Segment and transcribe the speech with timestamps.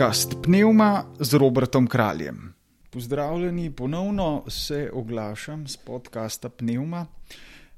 [0.00, 2.54] podcast Pneuma z Robertom Kraljem.
[2.90, 7.06] Pozdravljeni, ponovno se oglašam z podcasta Pneuma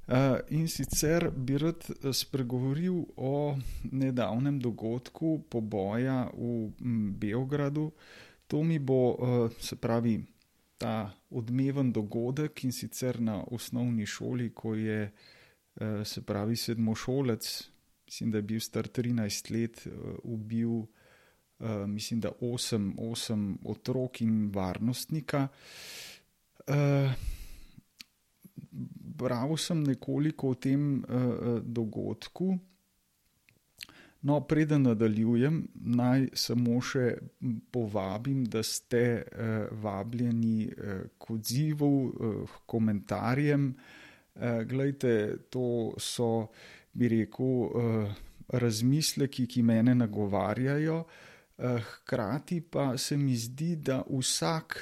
[0.09, 1.83] eh, in sicer bi rad
[2.13, 3.59] spregovoril o
[3.91, 6.71] nedavnem dogodku poboja v
[7.19, 7.91] Beogradu.
[8.47, 10.23] To mi bo, eh, se pravi,
[10.79, 15.11] ta odmeven dogodek in sicer na osnovni šoli, ko je,
[15.81, 17.69] eh, se pravi, sedmošolec,
[18.07, 19.89] mislim, da je bil star 13 let,
[20.23, 20.87] ubil.
[21.63, 25.49] Eh, mislim, da osem, osem otrok in varnostnika.
[26.67, 27.13] Uh,
[29.19, 32.59] bral sem nekoliko o tem uh, dogodku.
[34.23, 37.09] No, preden nadaljujem, naj samo še
[37.71, 43.71] povabim, da ste uh, vabljeni uh, k odzivu, uh, komentarjem.
[44.35, 45.19] Uh, glejte,
[45.51, 46.49] to so,
[46.93, 51.05] bi rekel, uh, razmisleki, ki mene nagovarjajo.
[51.07, 51.32] Uh, Eh,
[51.63, 54.79] hkrati pa se mi zdi, da vsak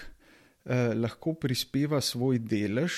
[0.64, 2.92] eh, lahko prispeva svoj delež,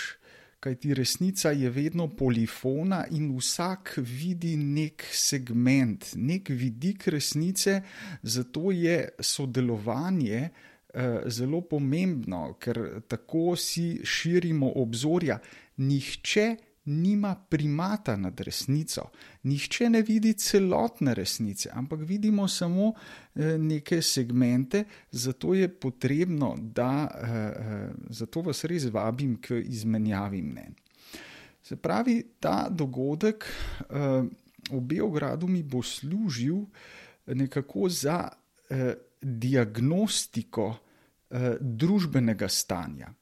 [0.62, 7.80] kajti resnica je vedno polifona in vsak vidi nek segment, nek vidik resnice,
[8.22, 10.50] zato je sodelovanje.
[10.94, 15.38] Eh, zelo pomembno, ker tako si širimo obzorja.
[15.80, 19.10] Nihče nima primata nad resnico.
[19.42, 22.92] Nihče ne vidi celotne resnice, ampak vidimo samo
[23.34, 30.42] eh, neke segmente, zato je potrebno, da eh, eh, zato vas res vabim k izmenjavi
[30.42, 30.74] mnen.
[31.62, 33.44] Se pravi, ta dogodek
[34.70, 36.56] v Beogradu mi bo služil
[37.26, 38.28] nekako za
[39.20, 40.74] diagnostiko
[41.60, 43.12] družbenega stanja.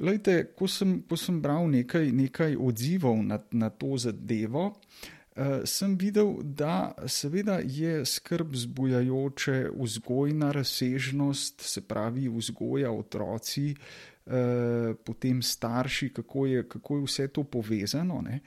[0.00, 5.96] Lejte, ko, sem, ko sem bral nekaj, nekaj odzivov na, na to zadevo, uh, sem
[6.00, 16.08] videl, da seveda je skrb zbujajoče vzgojna razsežnost, se pravi vzgoja otroci, uh, potem starši,
[16.16, 18.22] kako je, kako je vse to povezano.
[18.24, 18.40] Ne?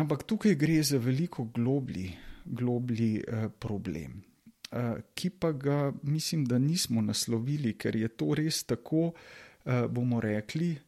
[0.00, 2.14] Ampak tukaj gre za veliko globlji,
[2.44, 4.22] globlji uh, problem.
[4.70, 10.20] Uh, ki pa ga mislim, da nismo naslovili, ker je to res tako, Eh, bomo
[10.20, 10.78] rekli,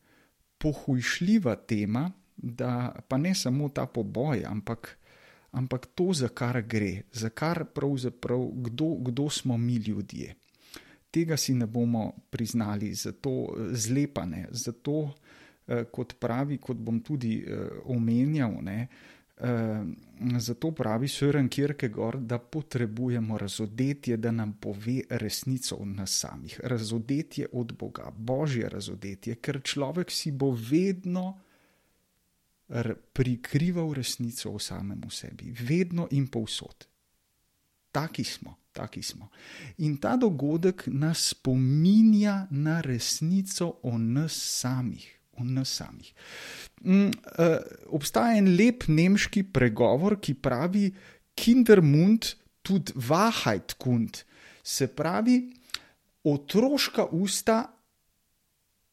[0.59, 4.99] pohujšljiva tema, da pa ne samo ta poboj, ampak,
[5.51, 10.35] ampak to, za kar gre, za kar pravzaprav, kdo, kdo smo mi ljudje.
[11.11, 15.13] Tega si ne bomo priznali, zato zlepane, zato,
[15.67, 19.12] eh, kot pravi, kot bom tudi eh, omenjal, ne, Uh,
[20.39, 26.61] zato pravi Sören Kierkegaard, da potrebujemo razodetje, da nam pove resnico o nas samih.
[26.65, 31.39] Razodetje od Boga, božje razodetje, ker človek si bo vedno
[33.13, 36.87] prikrival resnico o samem sebi, vedno in povsod.
[37.93, 39.29] Taki smo, taki smo.
[39.79, 46.13] In ta dogodek nas spominja na resnico o nas samih o nas samih.
[46.83, 47.57] Mm, uh,
[47.95, 50.89] obstaja en lep nemški pregovor, ki pravi:
[51.35, 54.23] Kindermund tut Wahrheit kund.
[54.63, 55.53] Se pravi,
[56.25, 57.65] otroška usta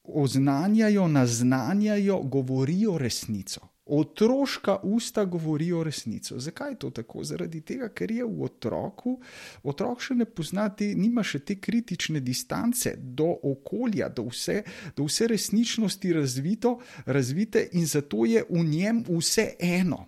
[0.03, 3.67] oznanjajo, naznanjajo, govorijo resnico.
[3.89, 6.39] Otroška usta govorijo resnico.
[6.39, 7.23] Zakaj je to tako?
[7.23, 9.15] Zaradi tega, ker je v otroku,
[9.63, 14.61] otrok še ne pozna, te, nima še te kritične distance do okolja, do vse,
[14.97, 20.05] do vse resničnosti razvito, razvite in zato je v njem vse eno.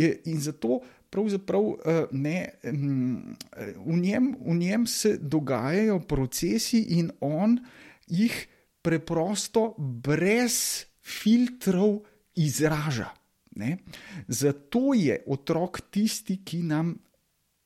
[0.00, 3.36] In zato pravzaprav eh, ne, mm,
[3.86, 7.58] v, njem, v njem se dogajajo procesi in on
[8.06, 8.46] jih
[8.82, 12.00] preprosto brez filtrov
[12.34, 13.10] izraža.
[13.56, 13.78] Ne?
[14.28, 16.94] Zato je otrok tisti, ki nam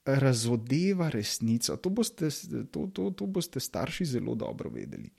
[0.04, 1.76] razodeva resnico.
[1.76, 2.28] To boste,
[2.70, 5.10] to, to, to boste starši zelo dobro vedeli.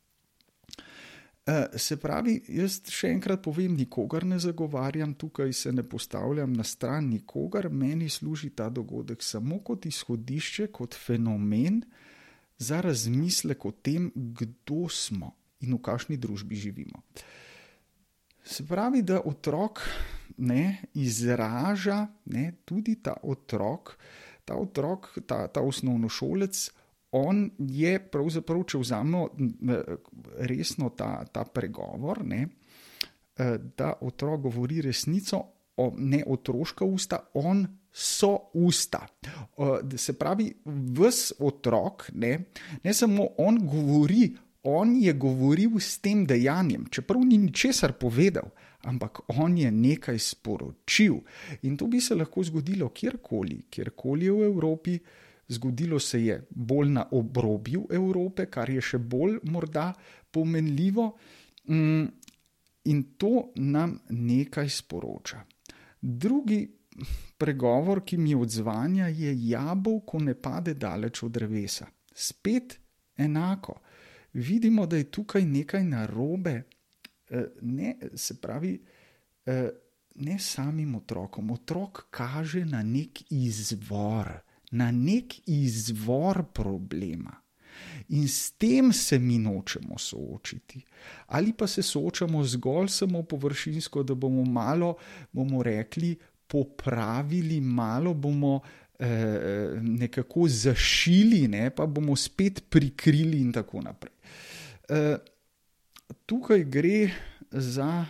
[1.45, 6.63] Uh, se pravi, jaz še enkrat povem, nikogar ne zagovarjam, tukaj se ne postavljam na
[6.65, 11.83] stran nikogar, meni služi ta dogodek samo kot izhodišče, kot fenomen
[12.57, 16.97] za razmislek o tem, kdo smo in v kakšni družbi živimo.
[16.97, 17.44] Uh,
[18.45, 19.81] Se pravi, da otrok
[20.37, 23.97] ne, izraža ne, tudi ta otrok,
[24.45, 26.69] ta otrok, ta, ta osnovnošolec.
[27.11, 29.23] On je pravzaprav, če vzamemo
[30.45, 35.41] resno ta, ta pregovor, ne, eh, da otrok govori resnico,
[35.97, 39.07] ne otroška usta, on so usta.
[39.97, 42.37] Se pravi, vse otrok, ne,
[42.83, 44.29] ne samo on govori
[44.65, 48.49] on je govoril s tem dejanjem, čeprav ni ničesar povedal,
[48.89, 51.19] ampak on je nekaj sporočil.
[51.69, 54.99] In to bi se lahko zgodilo kjerkoli, kjerkoli v Evropi,
[55.47, 59.91] zgodilo se je bolj na obrobju Evrope, kar je še bolj morda
[60.31, 61.11] pomenljivo.
[61.69, 62.07] Mm,
[62.85, 65.43] in to nam nekaj sporoča.
[66.01, 66.65] Drugi
[67.37, 71.87] pregovor, ki mi odzvanja, je jabolko ne pade daleč od drevesa.
[72.13, 72.79] Spet
[73.17, 73.79] enako.
[74.35, 76.63] Vidimo, da je tukaj nekaj narobe,
[77.29, 78.81] eh, ne, se pravi,
[79.45, 79.69] eh,
[80.15, 81.51] ne samim otrokom.
[81.51, 84.31] Otrok kaže na nek izvor,
[84.71, 87.31] na nek izvor problema.
[88.09, 90.81] In s tem se mi nočemo soočiti.
[91.25, 94.95] Ali pa se soočamo zgolj samo površinsko, da bomo malo,
[95.31, 96.15] bomo rekli,
[96.47, 98.59] popravili, malo bomo
[98.99, 104.14] eh, nekako zašili, ne, pa bomo spet prikrili, in tako naprej.
[104.89, 105.17] Eh,
[106.25, 107.09] tukaj gre
[107.51, 108.05] za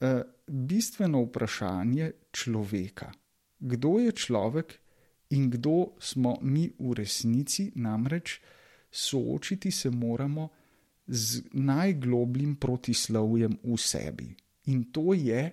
[0.00, 3.12] eh, bistveno vprašanje človeka.
[3.58, 4.78] Kdo je človek
[5.30, 8.40] in kdo smo mi v resnici, namreč
[8.90, 10.48] soočiti se moramo
[11.06, 14.34] z najglobljim protislovjem v sebi.
[14.66, 15.52] In to je,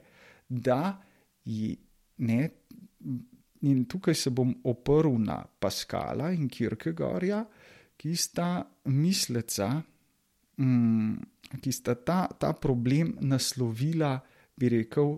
[0.50, 1.02] da
[1.46, 1.76] je
[2.18, 2.50] ne,
[3.62, 7.44] in tukaj se bom oprl na Paskala in Kierkegaarja,
[7.98, 9.82] ki sta misleca,
[10.58, 14.18] mm, ki sta ta, ta problem naslovila,
[14.58, 15.16] bi rekel,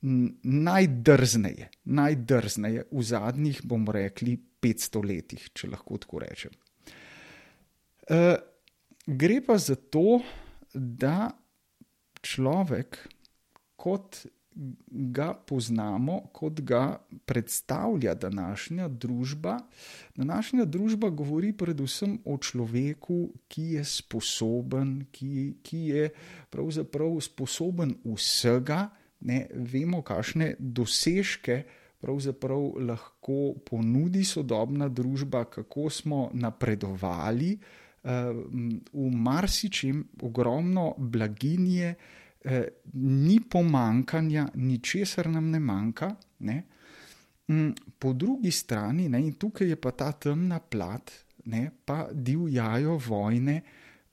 [0.00, 6.54] najdrzneje, najdrzneje v zadnjih, bomo rekli, 500 letih, če lahko tako rečem.
[8.08, 8.20] E,
[9.06, 10.20] gre pa za to,
[10.74, 11.30] da
[12.24, 12.98] človek
[13.80, 14.22] kot
[14.90, 19.58] ga poznamo, kot ga predstavlja današnja družba.
[20.16, 26.08] Današnja družba govori predvsem o človeku, ki je sposoben, ki, ki je
[26.50, 28.88] pravzaprav sposoben vsega.
[29.20, 31.62] Ne, vemo, kakšne dosežke
[32.00, 38.10] pravzaprav lahko ponudi sodobna družba, kako smo napredovali uh,
[38.92, 41.94] v marsičem, ogromno blaginje.
[41.94, 42.19] Eh,
[42.92, 46.14] ni pomankanja, ničesar nam ne manjka.
[46.38, 46.62] Ne?
[47.50, 51.10] Mm, po drugi strani, ne, in tukaj je pa ta temna plat,
[51.44, 53.60] ne, pa divjajo vojne,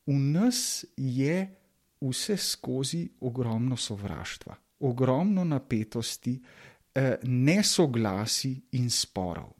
[0.08, 1.38] v nas je
[2.02, 6.40] vse skozi ogromno sovraštva, ogromno napetosti,
[6.96, 9.54] eh, nesoglasi in sporov.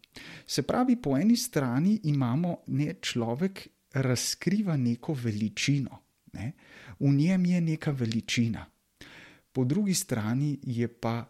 [0.46, 6.02] Se pravi, po eni strani imamo ne, človek razkriva neko veličino.
[6.38, 6.52] Ne,
[7.00, 8.66] v njem je neka veličina,
[9.52, 11.26] po drugi strani je pa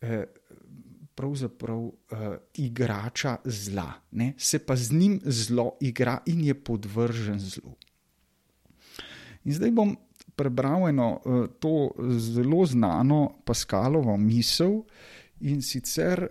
[0.00, 0.24] eh,
[1.14, 4.32] pravzaprav eh, igrača zla, ne?
[4.38, 7.76] se pa z njim zlo igra in je podvržen zlu.
[9.44, 9.96] In zdaj bom
[10.36, 14.82] prebral eno eh, to zelo znano Paskalovo misel
[15.40, 16.28] in sicer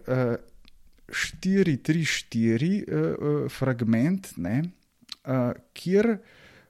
[1.07, 4.63] 4-3-4 eh, eh, fragment, ne?
[5.73, 6.17] kjer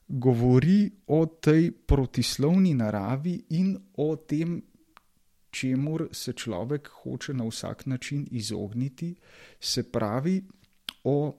[0.08, 4.62] govori o tej protislovni naravi in o tem,
[5.52, 9.16] čemu se človek hoče na vsak način izogniti,
[9.60, 10.42] se pravi
[11.04, 11.36] o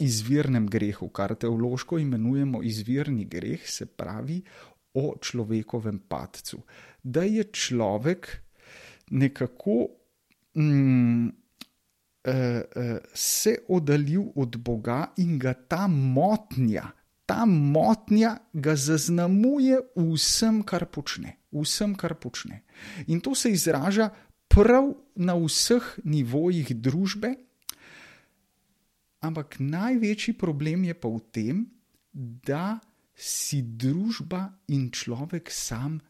[0.00, 4.42] izvirnem grehu, kar teološko imenujemo izvirni greh, se pravi
[4.94, 6.62] o človekovem padcu.
[7.02, 8.42] Da je človek
[9.10, 9.86] nekako.
[10.56, 11.42] Mm,
[13.14, 16.84] Se oddaljil od Boga in ga ta motnja,
[17.26, 21.38] ta motnja ga zaznamuje vsem, kar počne.
[21.52, 22.62] Vsem, kar počne.
[23.06, 24.10] In to se izraža
[24.48, 27.34] prav na vseh nivojih družbe,
[29.22, 31.56] ampak največji problem je pa v tem,
[32.12, 32.80] da
[33.14, 36.00] si družba in človek sam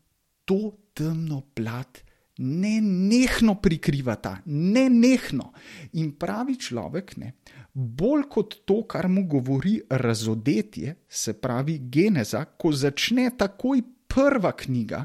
[0.49, 2.03] to temno plat
[2.39, 5.53] ne nehno prikrivata, ne nehno.
[5.93, 7.35] In pravi človek, ne,
[7.73, 15.05] bolj kot to, kar mu govori razodetje, se pravi geneza, ko začne takoj prva knjiga,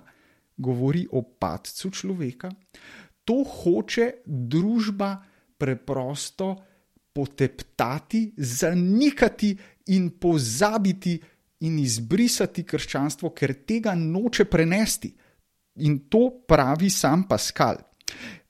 [0.57, 2.51] govori o padcu človeka,
[3.27, 5.12] to hoče družba
[5.57, 6.55] preprosto
[7.13, 9.57] poteptati, zanikati
[9.93, 11.17] in pozabiti
[11.65, 15.13] in izbrisati krščanstvo, ker tega noče prenesti.
[15.77, 17.77] In to pravi sam Pascal.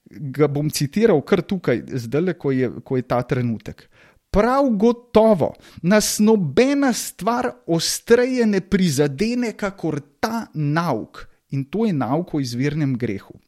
[0.08, 2.52] Ga bom citiral kar tukaj, zdaj, ko,
[2.84, 3.88] ko je ta trenutek.
[4.30, 11.24] Prav gotovo nas nobena stvar ostreje ne prizadene, kakor ta nauk.
[11.50, 13.38] In to je nauk o izvirnem grehu.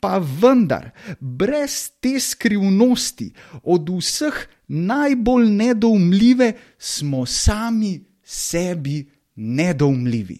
[0.00, 3.28] Pa vendar, brez te skrivnosti,
[3.62, 9.04] od vseh najbolj nedoumljive, smo sami sebi
[9.36, 10.38] nedoumljivi.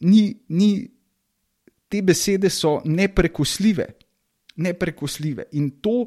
[0.00, 0.70] Ni, ni,
[1.88, 3.86] te besede so neprekosljive,
[4.56, 5.48] neprekosljive.
[5.52, 6.04] In to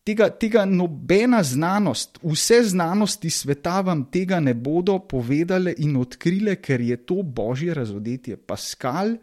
[0.00, 6.80] Tega, tega nobena znanost, vse znanosti sveta vam tega ne bodo povedale in odkrile, ker
[6.80, 8.38] je to božje razodetje.
[8.40, 9.18] Paskal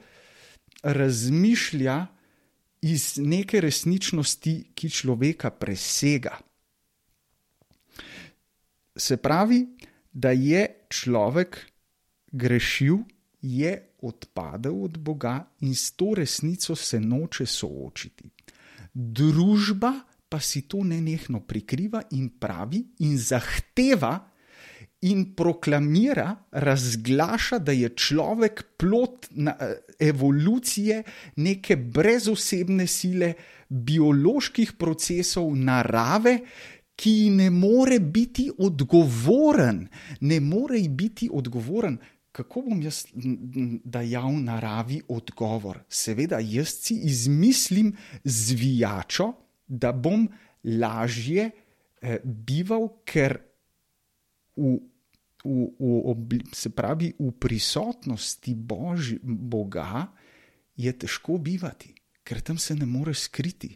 [0.84, 1.98] razmišlja
[2.86, 6.38] iz neke resničnosti, ki človeka presega.
[8.96, 9.66] Se pravi,
[10.14, 11.58] da je človek
[12.32, 13.02] grešil,
[13.42, 18.30] je odpadel od Boga in s to resnico se noče soočiti.
[18.94, 19.94] Družba
[20.30, 24.18] pa si to nenehno prikriva in pravi in zahteva
[25.02, 29.54] in proklamira, razglaša, da je človek plot na,
[30.00, 31.04] evolucije
[31.36, 33.34] neke brezosebne sile,
[33.70, 36.40] bioloških procesov, narave,
[36.98, 39.88] ki ne more biti odgovoren,
[40.22, 42.00] ne more biti odgovoren.
[42.38, 43.08] Kako bom jaz
[43.84, 45.80] dajal naravi odgovor?
[45.90, 49.32] Seveda, jaz si izmislim zvijačo,
[49.68, 50.28] da bom
[50.64, 53.40] lažje eh, bival, ker
[54.54, 54.78] v,
[55.44, 60.06] v, v, se pravi, v prisotnosti Boži, Boga
[60.78, 63.74] je težko bivati, ker tam se ne moreš skriti.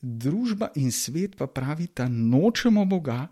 [0.00, 3.26] Družba in svet pa pravita, nočemo Boga,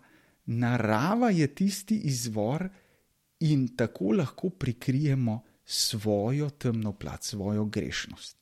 [0.45, 2.69] narava je tisti izvor
[3.39, 8.37] in tako lahko prikrijemo svojo temno plat, svojo grešnost.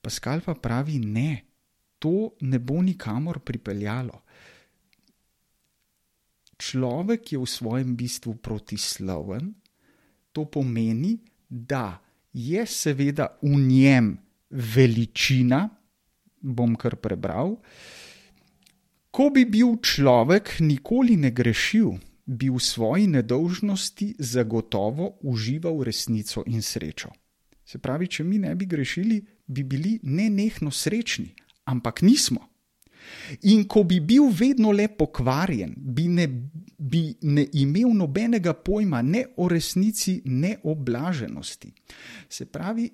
[0.00, 1.44] Paskal pa pravi, ne,
[1.98, 4.22] to ne bo nikamor pripeljalo
[6.60, 9.56] človek je v svojem bistvu protisloven,
[10.30, 11.16] to pomeni,
[11.48, 11.98] da
[12.30, 14.12] je seveda v njem
[14.50, 15.66] veličina,
[16.40, 17.56] bom kar prebral.
[19.10, 21.96] Ko bi bil človek nikoli ne grešil,
[22.30, 27.10] bi v svoji nedolžnosti zagotovo užival resnico in srečo.
[27.66, 31.34] Se pravi, če mi ne bi grešili, bi bili nenehno srečni,
[31.64, 32.46] ampak nismo.
[33.50, 36.26] In ko bi bil vedno le pokvarjen, bi ne,
[36.78, 41.72] bi ne imel nobenega pojma ne o resnici, ne o blaženosti.
[42.28, 42.90] Se pravi,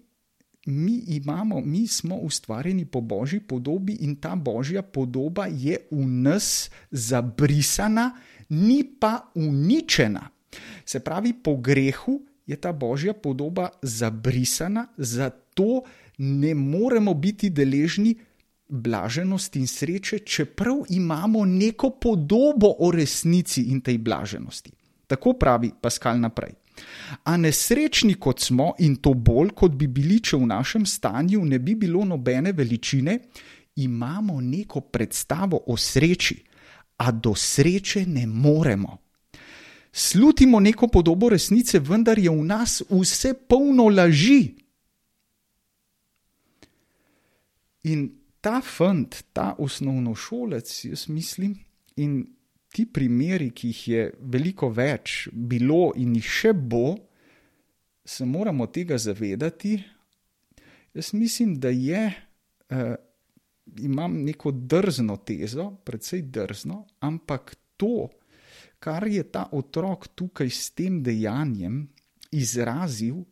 [0.67, 6.71] mi imamo, mi smo ustvarjeni po božji podobi in ta božja podoba je v nas
[6.91, 8.15] zabrisana,
[8.49, 10.29] ni pa uničena.
[10.85, 15.83] Se pravi, po grehu je ta božja podoba zabrisana, zato
[16.19, 18.15] ne moremo biti deležni
[18.69, 24.71] blaženosti in sreče, čeprav imamo neko podobo o resnici in tej blaženosti.
[25.07, 26.55] Tako pravi Paskal naprej.
[27.25, 31.59] A nesrečni kot smo in to bolj, kot bi bili, če v našem stanju ne
[31.59, 33.19] bi bilo nobene veličine,
[33.77, 36.43] imamo neko predstavo o sreči,
[36.97, 38.99] a do sreče ne moremo.
[39.93, 44.55] Slutimo neko podobo resnice, vendar je v nas vse polno laži.
[47.89, 48.09] In
[48.41, 51.55] ta fant, ta osnovnošolec, jaz mislim,
[51.97, 52.27] in
[52.69, 56.97] ti primeri, ki jih je veliko več bilo in jih še bo,
[58.05, 59.79] se moramo tega zavedati.
[60.95, 62.03] Jaz mislim, da je,
[62.69, 62.95] eh,
[63.79, 68.09] imam neko drzno tezo, predvsej drzno, ampak to,
[68.79, 71.87] kar je ta otrok tukaj s tem dejanjem
[72.31, 73.25] izrazil,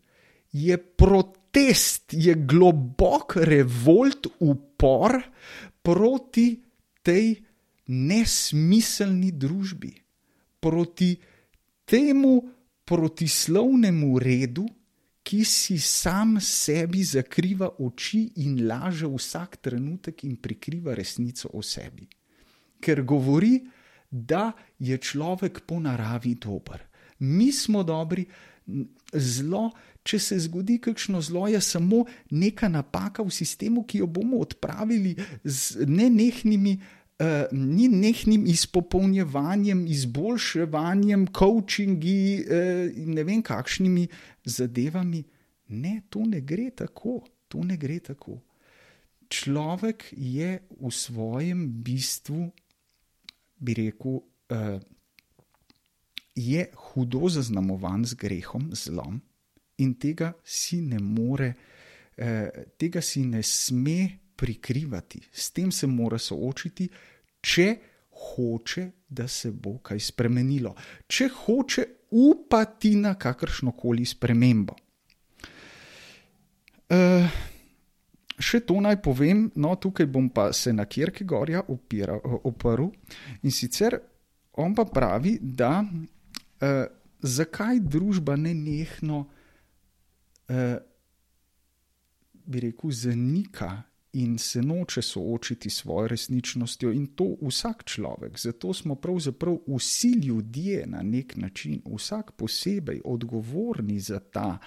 [0.53, 5.19] je protest, je globok revolt, upor
[5.83, 6.63] proti
[7.03, 7.35] tej
[7.91, 9.93] nesmiselni družbi,
[10.61, 11.17] proti
[11.85, 12.41] temu
[12.85, 14.67] protislovnemu redu,
[15.25, 22.05] ki si sam sebi zakriva oči in laže vsak trenutek in prikriva resnico o sebi.
[22.81, 23.63] Ker govori,
[24.11, 26.85] da je človek po naravi dober.
[27.19, 28.27] Mi smo dobri,
[29.13, 29.71] zlo,
[30.05, 35.17] če se zgodi kakšno zlo, je samo neka napaka v sistemu, ki jo bomo odpravili
[35.45, 36.77] z nenehnimi.
[37.15, 44.09] Uh, ni nehnim izpopolnjevanjem, izboljševanjem, coachingi uh, in ne vem kakšnimi
[44.45, 45.23] zadevami.
[45.69, 47.21] Ne, to ne gre tako.
[47.49, 48.41] To ne gre tako.
[49.31, 52.49] Človek je v svojem bistvu,
[53.63, 54.83] bi rekel, uh,
[56.35, 59.23] je hudo zaznamovan z grehom, zlom
[59.79, 61.55] in tega si ne more,
[62.17, 66.89] eh, tega si ne sme prikrivati, s tem se mora soočiti,
[67.41, 67.69] če
[68.25, 70.75] hoče, da se bo kaj spremenilo,
[71.09, 71.85] če hoče
[72.21, 74.77] upati na kakršno koli spremembo.
[76.93, 77.29] Eh,
[78.39, 82.91] še to naj povem, no, tukaj bom pa se na Kjerke Gorja oprl
[83.43, 83.97] in sicer
[84.61, 85.81] on pa pravi, da
[86.61, 86.85] eh,
[87.23, 89.25] zakaj družba ne nehno,
[90.49, 90.77] eh,
[92.45, 93.73] bi rekel, zanika
[94.15, 98.39] in se noče soočiti s svojo resničnostjo, in to vsak človek.
[98.39, 104.59] Zato smo pravzaprav vsi ljudje na nek način, vsak posebej odgovorni za ta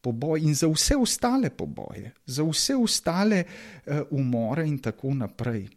[0.00, 5.68] poboj in za vse ostale poboje, za vse ostale uh, umore in tako naprej.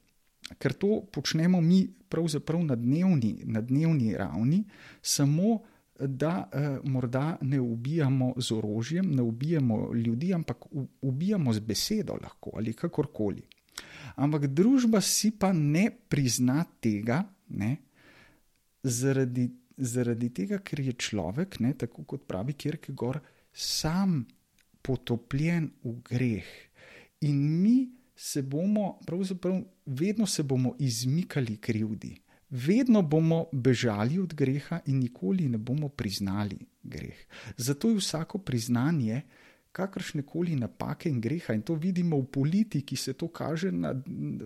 [0.60, 4.63] Ker to počnemo mi pravzaprav na dnevni, na dnevni ravni,
[5.01, 5.60] samo
[6.00, 10.57] da eh, morda ne ubijamo z orožjem, ne ubijamo ljudi, ampak
[11.01, 13.43] ubijamo z besedo lahko ali kakorkoli.
[14.15, 17.77] Ampak družba si pa ne prizna tega, ne,
[18.83, 19.47] zaradi,
[19.77, 23.23] zaradi tega, ker je človek, ne, tako kot pravi Kierkegaard,
[23.53, 24.23] sam
[24.81, 26.51] potopljen v greh.
[27.21, 32.22] In mi se bomo, pravzaprav, vedno se bomo izmikali krivdi
[32.53, 37.25] vedno bomo bežali od greha in nikoli ne bomo priznali greh.
[37.57, 39.22] Zato je vsako priznanje
[39.74, 43.95] kakršne koli napake in greha, in to vidimo v politiki, se to kaže na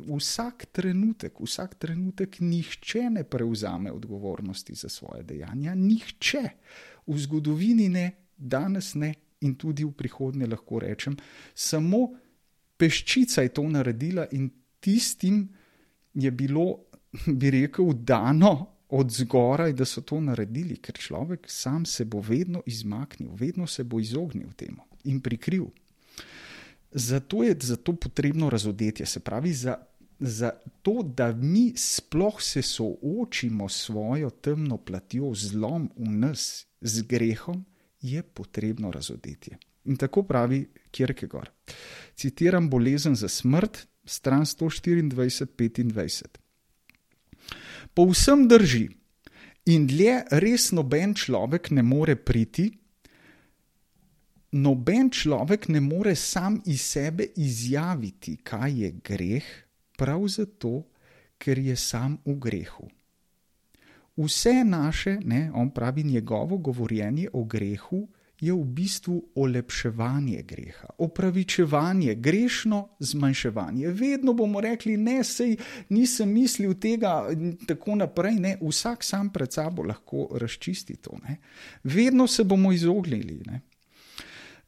[0.08, 1.40] vsak trenutek.
[1.40, 6.44] Vsak trenutek nihče ne prevzame odgovornosti za svoje dejanja, nihče
[7.08, 11.18] v zgodovini ne, danes ne in tudi v prihodnje lahko rečem,
[11.54, 12.08] samo
[12.78, 14.50] peščica je to naredila in
[14.80, 15.50] tistim
[16.14, 16.87] je bilo
[17.40, 22.62] bi rekel, dano od zgoraj, da so to naredili, ker človek sam se bo vedno
[22.66, 25.68] izmaknil, vedno se bo izognil temu in prikril.
[26.92, 29.76] Zato je zato potrebno razodetje, se pravi, za,
[30.20, 37.02] za to, da mi sploh se soočimo s svojo temno platjo, zlom v nas, z
[37.02, 37.66] grehom,
[38.02, 39.58] je potrebno razodetje.
[39.86, 41.50] In tako pravi Kierkegaard.
[42.16, 46.47] Citiram bolezen za smrt, stran 124-25.
[47.98, 48.84] Povsem drži.
[49.74, 52.68] In dlje res noben človek ne more priti,
[54.54, 59.48] noben človek ne more sam iz sebe izjaviti, kaj je greh,
[59.98, 60.84] prav zato,
[61.42, 62.86] ker je sam v grehu.
[64.14, 68.06] Vse naše, ne, on pravi, njegovo govorjenje o grehu
[68.40, 73.88] je v bistvu olepševanje greha, opravičevanje, grešno zmanjševanje.
[73.88, 75.56] Vedno bomo rekli, ne, sej
[75.90, 78.40] nisem mislil tega in tako naprej.
[78.40, 78.58] Ne.
[78.62, 81.18] Vsak sam pred sabo lahko razčisti to.
[81.24, 81.40] Ne.
[81.84, 83.42] Vedno se bomo izognili.
[83.46, 83.62] Ne.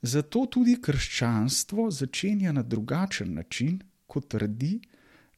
[0.02, 4.80] Zato tudi krščanstvo začenja na drugačen način, kot trdi,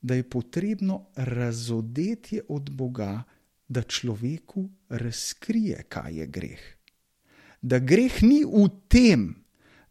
[0.02, 3.24] da je potrebno razodetje od Boga,
[3.68, 6.81] da človeku razkrije, kaj je greh
[7.62, 9.36] da greh ni v tem,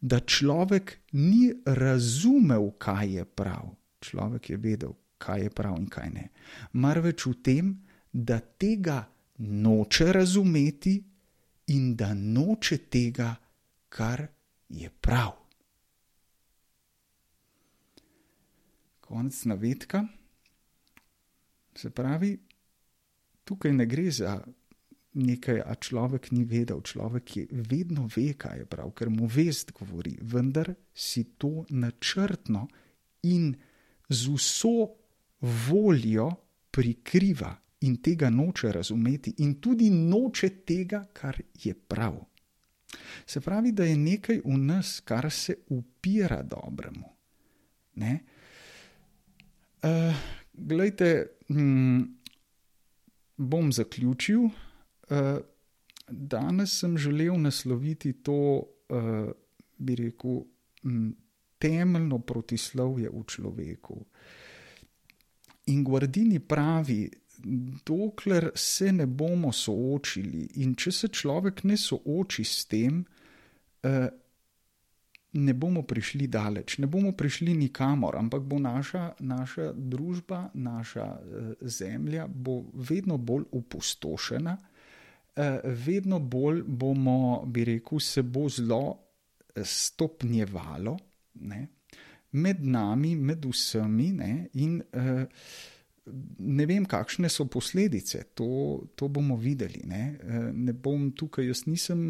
[0.01, 3.77] da človek ni razumel, kaj je prav.
[4.01, 6.27] Človek je vedel, kaj je prav in kaj ne.
[6.73, 7.67] Marveč v tem,
[8.13, 9.05] da tega
[9.39, 10.97] noče razumeti
[11.71, 13.35] in da noče tega,
[13.89, 14.27] kar
[14.69, 15.37] je prav.
[19.01, 20.05] Konec navedka.
[21.75, 22.39] Se pravi,
[23.45, 24.41] tukaj ne gre za
[25.13, 26.83] nekaj, a človek ni vedel.
[26.83, 32.69] Človek je vedno ve, kaj je prav, ker mu vest govori, vendar si to načrtno
[33.27, 33.55] in
[34.09, 34.91] z vso
[35.41, 36.31] voljo
[36.71, 42.19] prikriva in tega noče razumeti, in tudi noče tega, kar je prav.
[43.27, 47.07] Se pravi, da je nekaj v nas, kar se upira dobremu.
[49.83, 50.15] Uh,
[50.53, 52.03] glejte, hm,
[53.37, 54.49] bom zaključil.
[55.11, 55.39] Eh,
[56.09, 59.31] danes sem želel nasloviti to, uh,
[59.79, 60.43] bi rekel,
[61.59, 64.05] temeljno protislovje v človeku.
[65.67, 67.11] In Guardini pravi,
[67.87, 73.05] dokler se ne bomo soočili in če se človek ne sooči s tem,
[73.83, 74.07] uh,
[75.33, 81.07] ne bomo prišli daleč, ne bomo prišli nikamor, ampak bo naša, naša družba, naša
[81.61, 84.59] zemlja bo vedno bolj opustošena.
[85.37, 88.83] Eh, vedno bolj bomo, bi rekel, se bo zelo
[89.55, 90.97] eh, stopnjevalo
[91.47, 91.61] ne,
[92.31, 95.23] med nami, med vsemi, ne, in uh,
[96.39, 98.49] ne vem, kakšne so posledice, to,
[98.99, 99.83] to bomo videli.
[99.91, 100.03] Ne,
[100.55, 102.05] ne bom tukaj, jaz nisem,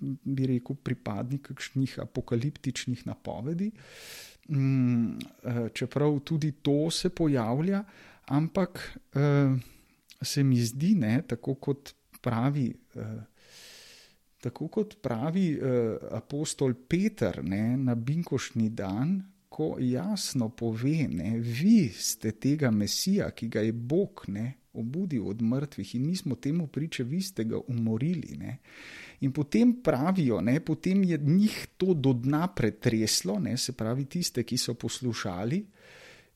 [0.00, 3.70] bi rekel, pripadnik kakšnih apokaliptičnih napovedi.
[4.50, 5.18] Um,
[5.74, 7.84] čeprav tudi to se pojavlja,
[8.34, 8.82] ampak
[9.14, 9.54] uh,
[10.22, 12.72] se mi zdi, ne, tako kot pravi.
[12.94, 13.04] Uh,
[14.40, 19.18] Tako kot pravi uh, apostol Peter ne, na Binkošni dan,
[19.52, 25.42] ko jasno pove, ne, vi ste tega Mesija, ki ga je Bog ne, obudil od
[25.42, 28.36] mrtvih in mi smo temu priče, vi ste ga umorili.
[28.38, 28.56] Ne.
[29.20, 34.42] In potem pravijo, ne, potem je njih to do dna pretreslo, ne, se pravi tiste,
[34.42, 35.64] ki so poslušali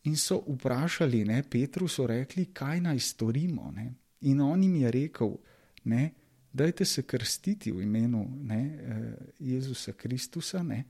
[0.04, 3.70] in so vprašali, ne, Petru so rekli, kaj naj storimo.
[3.74, 3.92] Ne.
[4.20, 5.32] In on jim je rekel,
[5.84, 6.10] ne,
[6.52, 10.62] dajte se krstiti v imenu ne, eh, Jezusa Kristusa.
[10.62, 10.84] Ne,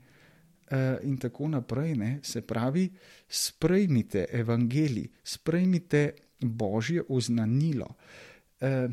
[0.71, 2.89] eh, In tako naprej, ne, se pravi,
[3.27, 7.95] sprejmite evangelij, sprejmite božje oznanilo.
[8.61, 8.87] Eh,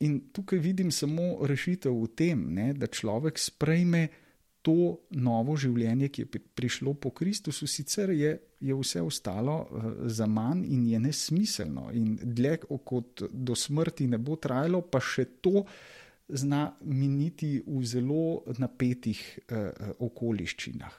[0.00, 4.08] in tukaj vidim samo rešitev v tem, ne, da človek sprejme
[4.62, 9.58] to novo življenje, ki je prišlo po Kristusu, sicer je, je vse ostalo
[10.10, 11.88] za manj in je nesmiselno.
[11.94, 15.64] In dlje kot do smrti ne bo trajalo, pa še to
[16.28, 20.98] zna miniti v zelo napetih eh, okoliščinah.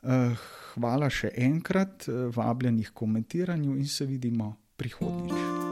[0.00, 5.69] Eh, hvala še enkrat, vabljenih komentiranju in se vidimo prihodnjič.